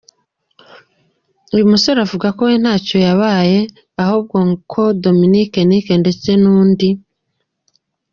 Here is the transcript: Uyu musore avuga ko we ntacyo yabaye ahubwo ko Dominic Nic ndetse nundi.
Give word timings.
Uyu 1.53 1.65
musore 1.71 1.97
avuga 2.05 2.27
ko 2.37 2.41
we 2.49 2.55
ntacyo 2.63 2.97
yabaye 3.07 3.59
ahubwo 4.03 4.37
ko 4.71 4.81
Dominic 5.03 5.51
Nic 5.69 5.87
ndetse 6.01 6.29
nundi. 6.41 6.89